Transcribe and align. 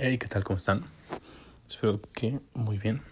Hey, 0.00 0.16
¿qué 0.16 0.28
tal? 0.28 0.44
¿Cómo 0.44 0.58
están? 0.58 0.84
Espero 1.68 2.00
que 2.12 2.38
muy 2.54 2.78
bien. 2.78 3.02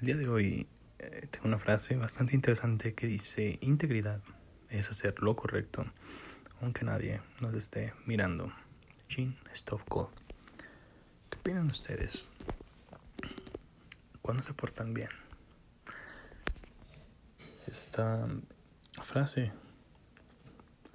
El 0.00 0.06
día 0.06 0.16
de 0.16 0.26
hoy 0.28 0.66
eh, 0.98 1.28
tengo 1.30 1.46
una 1.46 1.56
frase 1.56 1.94
bastante 1.94 2.34
interesante 2.34 2.94
que 2.94 3.06
dice, 3.06 3.58
integridad 3.60 4.20
es 4.70 4.90
hacer 4.90 5.22
lo 5.22 5.36
correcto, 5.36 5.86
aunque 6.60 6.84
nadie 6.84 7.20
nos 7.40 7.54
esté 7.54 7.94
mirando. 8.06 8.52
Jean 9.08 9.38
Stofko. 9.54 10.10
¿Qué 11.30 11.38
opinan 11.38 11.70
ustedes? 11.70 12.24
¿Cuándo 14.20 14.42
se 14.42 14.54
portan 14.54 14.94
bien? 14.94 15.10
Esta 17.68 18.26
frase 19.00 19.52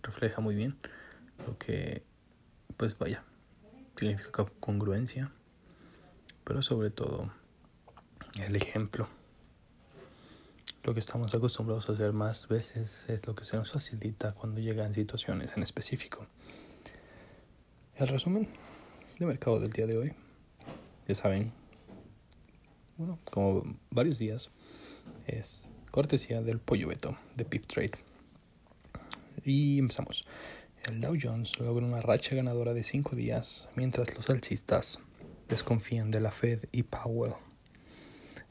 refleja 0.04 0.42
muy 0.42 0.56
bien 0.56 0.78
lo 1.46 1.58
que, 1.58 2.04
pues 2.76 2.98
vaya, 2.98 3.24
significa 3.98 4.46
congruencia, 4.60 5.32
pero 6.44 6.62
sobre 6.62 6.92
todo 6.92 7.32
el 8.42 8.56
ejemplo. 8.56 9.08
Lo 10.84 10.94
que 10.94 11.00
estamos 11.00 11.34
acostumbrados 11.36 11.90
a 11.90 11.94
hacer 11.94 12.14
más 12.14 12.48
veces 12.48 13.06
es 13.10 13.28
lo 13.28 13.36
que 13.36 13.44
se 13.44 13.58
nos 13.58 13.72
facilita 13.72 14.32
cuando 14.32 14.62
llegan 14.62 14.94
situaciones 14.94 15.50
en 15.58 15.64
específico. 15.64 16.26
El 17.96 18.08
resumen 18.08 18.48
de 19.20 19.26
mercado 19.26 19.60
del 19.60 19.72
día 19.74 19.88
de 19.88 19.98
hoy, 19.98 20.14
ya 21.08 21.16
saben, 21.16 21.52
bueno, 22.98 23.20
como 23.32 23.78
varios 23.90 24.18
días, 24.18 24.52
es 25.26 25.64
cortesía 25.92 26.42
del 26.42 26.60
pollo 26.60 26.88
beto 26.88 27.18
de 27.36 27.44
Pip 27.44 27.66
Trade. 27.66 27.94
Y 29.44 29.80
empezamos. 29.80 30.26
El 30.88 31.02
Dow 31.02 31.18
Jones 31.22 31.60
logra 31.60 31.86
una 31.86 32.00
racha 32.00 32.34
ganadora 32.34 32.74
de 32.74 32.82
5 32.82 33.14
días, 33.18 33.68
mientras 33.76 34.16
los 34.16 34.30
alcistas 34.30 35.00
desconfían 35.50 36.12
de 36.12 36.22
la 36.22 36.32
Fed 36.32 36.64
y 36.72 36.84
Powell. 36.84 37.34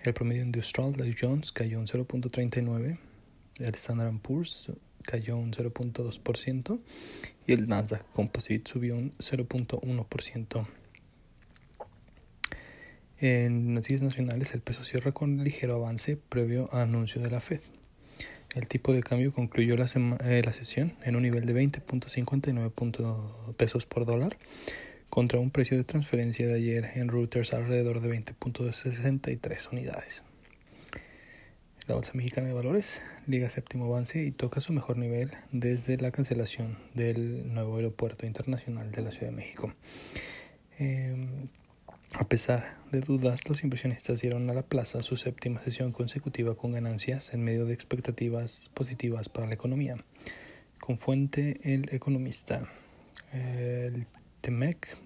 El 0.05 0.13
promedio 0.13 0.43
industrial 0.43 0.93
Dow 0.93 1.11
Jones 1.19 1.51
cayó 1.51 1.79
un 1.79 1.87
0.39, 1.87 2.99
el 3.59 3.75
Standard 3.75 4.19
Poor's 4.19 4.71
cayó 5.03 5.39
un 5.39 5.53
0.2% 5.53 6.79
y 7.47 7.53
el 7.55 7.69
Nasdaq 7.69 8.05
Composite 8.13 8.71
subió 8.71 8.97
un 8.97 9.13
0.1%. 9.13 10.67
En 13.19 13.73
noticias 13.73 14.03
nacionales, 14.03 14.53
el 14.53 14.61
peso 14.61 14.85
cierra 14.85 15.13
con 15.13 15.43
ligero 15.43 15.77
avance 15.77 16.19
previo 16.19 16.69
a 16.71 16.83
anuncio 16.83 17.23
de 17.23 17.31
la 17.31 17.41
Fed. 17.41 17.63
El 18.57 18.67
tipo 18.69 18.93
de 18.95 19.03
cambio 19.03 19.35
concluyó 19.35 19.77
la, 19.77 19.85
eh, 19.85 20.43
sesión 20.55 20.95
en 21.05 21.15
un 21.15 21.25
nivel 21.25 21.45
de 21.45 21.55
20.59 21.55 23.55
pesos 23.55 23.85
por 23.85 24.07
dólar 24.07 24.39
contra 25.11 25.39
un 25.39 25.51
precio 25.51 25.77
de 25.77 25.85
transferencia 25.85 26.47
de 26.47 26.55
ayer 26.55 26.93
en 26.95 27.09
Reuters 27.09 27.53
alrededor 27.53 28.01
de 28.01 28.19
20.63 28.19 29.73
unidades. 29.73 30.23
La 31.87 31.97
Bolsa 31.97 32.13
Mexicana 32.15 32.49
de 32.49 32.55
Valores 32.55 33.03
liga 33.27 33.51
séptimo 33.51 33.93
avance 33.93 34.25
y 34.25 34.31
toca 34.31 34.63
su 34.63 34.73
mejor 34.73 34.97
nivel 34.97 35.33
desde 35.53 35.99
la 35.99 36.11
cancelación 36.11 36.79
del 36.95 37.53
nuevo 37.53 37.77
aeropuerto 37.77 38.25
internacional 38.25 38.91
de 38.91 39.03
la 39.03 39.11
Ciudad 39.11 39.33
de 39.33 39.37
México. 39.37 39.75
Eh, 40.79 41.15
a 42.19 42.29
pesar 42.29 42.77
de 42.93 43.01
dudas, 43.01 43.47
los 43.49 43.63
inversionistas 43.63 44.21
dieron 44.21 44.49
a 44.49 44.55
la 44.55 44.63
plaza 44.63 45.03
su 45.03 45.17
séptima 45.17 45.63
sesión 45.63 45.93
consecutiva 45.93 46.55
con 46.55 46.73
ganancias 46.73 47.35
en 47.35 47.45
medio 47.45 47.67
de 47.67 47.75
expectativas 47.75 48.71
positivas 48.73 49.29
para 49.29 49.47
la 49.47 49.55
economía. 49.55 49.97
Con 50.81 50.97
fuente 50.99 51.61
el 51.63 51.93
economista, 51.93 52.69
el 53.33 54.07
TEMEC 54.41 54.97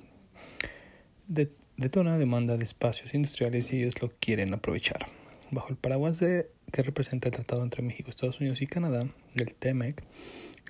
detona 1.77 2.17
demanda 2.17 2.57
de 2.57 2.65
espacios 2.65 3.13
industriales 3.15 3.73
y 3.73 3.83
ellos 3.83 4.01
lo 4.01 4.13
quieren 4.21 4.55
aprovechar. 4.55 5.07
Bajo 5.51 5.71
el 5.71 5.77
paraguas 5.77 6.21
de, 6.21 6.49
que 6.71 6.83
representa 6.83 7.29
el 7.29 7.35
tratado 7.35 7.65
entre 7.65 7.83
México, 7.83 8.11
Estados 8.11 8.39
Unidos 8.41 8.63
y 8.63 8.69
Canadá, 8.69 9.09
el 9.35 9.55
TEMEC, 9.55 10.05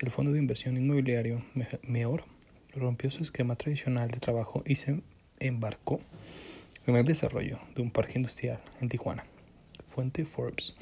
el 0.01 0.09
Fondo 0.09 0.31
de 0.31 0.39
Inversión 0.39 0.75
Inmobiliario 0.75 1.43
MEOR 1.83 2.23
rompió 2.73 3.11
su 3.11 3.21
esquema 3.21 3.55
tradicional 3.57 4.09
de 4.09 4.19
trabajo 4.19 4.63
y 4.65 4.75
se 4.75 5.01
embarcó 5.47 6.01
en 6.87 6.95
el 6.95 7.05
desarrollo 7.05 7.59
de 7.75 7.81
un 7.81 7.91
parque 7.91 8.13
industrial 8.17 8.59
en 8.79 8.89
Tijuana. 8.89 9.25
Fuente 9.87 10.25
Forbes. 10.25 10.73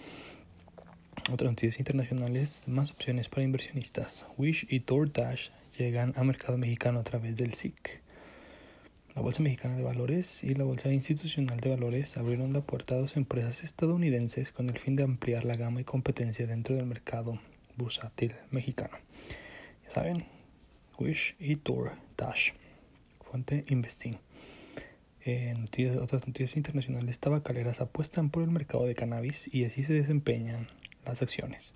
Otras 1.32 1.52
noticias 1.52 1.80
internacionales, 1.80 2.68
más 2.68 2.92
opciones 2.92 3.30
para 3.30 3.46
inversionistas. 3.46 4.26
Wish 4.38 4.66
y 4.70 4.80
DoorDash 4.80 5.50
llegan 5.78 6.14
al 6.16 6.26
mercado 6.26 6.58
mexicano 6.58 7.00
a 7.00 7.04
través 7.04 7.36
del 7.36 7.54
SIC. 7.54 8.02
La 9.16 9.22
Bolsa 9.22 9.42
Mexicana 9.42 9.76
de 9.76 9.84
Valores 9.84 10.44
y 10.44 10.56
la 10.56 10.64
Bolsa 10.64 10.92
Institucional 10.92 11.60
de 11.60 11.70
Valores 11.70 12.16
abrieron 12.18 12.54
la 12.54 12.62
puerta 12.62 12.96
a 12.96 13.00
dos 13.00 13.18
empresas 13.18 13.64
estadounidenses 13.64 14.52
con 14.52 14.70
el 14.70 14.78
fin 14.78 14.96
de 14.96 15.04
ampliar 15.04 15.46
la 15.46 15.56
gama 15.56 15.82
y 15.82 15.84
competencia 15.84 16.48
dentro 16.48 16.76
del 16.76 16.86
mercado 16.86 17.40
bursátil 17.76 18.36
mexicano. 18.52 18.98
Ya 19.84 19.90
saben, 19.90 20.26
Wish 20.98 21.36
y 21.40 21.56
DoorDash. 21.56 22.52
Fuente 23.22 23.66
Investing. 23.68 24.29
En 25.26 25.66
otras 26.00 26.26
noticias 26.26 26.56
internacionales, 26.56 27.20
tabacaleras 27.20 27.82
apuestan 27.82 28.30
por 28.30 28.44
el 28.44 28.52
mercado 28.52 28.86
de 28.86 28.96
cannabis 28.96 29.54
y 29.54 29.66
así 29.66 29.84
se 29.84 29.94
desempeñan 29.94 30.68
las 31.06 31.22
acciones. 31.22 31.74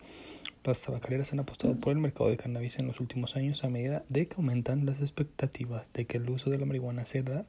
Las 0.64 0.82
tabacaleras 0.82 1.34
han 1.34 1.42
apostado 1.42 1.76
por 1.76 1.92
el 1.92 2.00
mercado 2.00 2.30
de 2.30 2.38
cannabis 2.38 2.80
en 2.80 2.88
los 2.88 3.02
últimos 3.02 3.36
años 3.36 3.66
a 3.66 3.70
medida 3.70 4.06
de 4.08 4.28
que 4.28 4.36
aumentan 4.36 4.86
las 4.86 5.02
expectativas 5.02 5.92
de 5.92 6.06
que 6.06 6.18
el 6.18 6.30
uso 6.30 6.50
de 6.50 6.58
la 6.58 6.66
marihuana 6.66 7.06
sea 7.06 7.46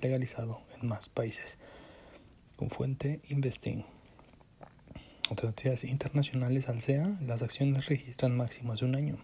legalizado 0.00 0.62
en 0.80 0.88
más 0.88 1.10
países. 1.10 1.58
Con 2.56 2.70
fuente 2.70 3.20
Investing. 3.28 3.84
Otras 5.30 5.50
noticias 5.50 5.84
internacionales, 5.84 6.68
Alsea, 6.68 7.18
las 7.26 7.42
acciones 7.42 7.86
registran 7.86 8.36
máximos 8.36 8.80
de 8.80 8.86
un 8.86 8.94
año. 8.94 9.18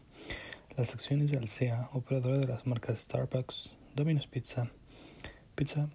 Las 0.76 0.92
acciones 0.92 1.30
de 1.30 1.38
Alsea, 1.38 1.88
operadora 1.92 2.38
de 2.38 2.46
las 2.46 2.66
marcas 2.66 3.00
Starbucks, 3.00 3.78
Domino's 3.94 4.26
Pizza, 4.26 4.70
Pizza 5.54 5.88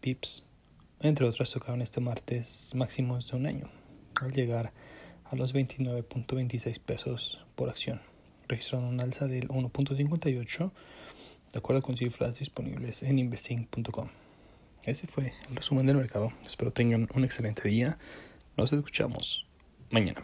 pips, 0.00 0.46
entre 1.00 1.26
otras, 1.26 1.50
tocaron 1.50 1.82
este 1.82 2.00
martes 2.00 2.72
máximos 2.74 3.30
de 3.30 3.36
un 3.36 3.46
año, 3.46 3.70
al 4.20 4.32
llegar 4.32 4.72
a 5.24 5.36
los 5.36 5.54
29.26 5.54 6.80
pesos 6.80 7.44
por 7.54 7.68
acción, 7.68 8.00
registrando 8.48 8.88
un 8.88 9.00
alza 9.00 9.26
del 9.26 9.48
1.58 9.48 10.72
de 11.52 11.58
acuerdo 11.58 11.82
con 11.82 11.96
cifras 11.96 12.38
disponibles 12.38 13.02
en 13.02 13.18
investing.com. 13.18 14.08
Ese 14.84 15.06
fue 15.06 15.32
el 15.48 15.56
resumen 15.56 15.86
del 15.86 15.96
mercado. 15.96 16.32
Espero 16.46 16.72
tengan 16.72 17.08
un 17.14 17.24
excelente 17.24 17.68
día. 17.68 17.98
Nos 18.56 18.72
escuchamos 18.72 19.46
mañana. 19.90 20.22